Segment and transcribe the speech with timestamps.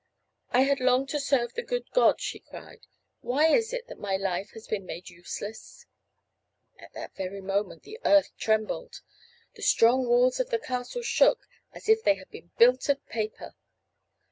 [0.49, 2.87] "I had longed to serve the good God," she cried.
[3.19, 5.85] "Why is it that my life has been made useless!"
[6.79, 9.01] At that very moment the earth trembled.
[9.53, 13.53] The strong walls of the castle shook as if they had been built of paper.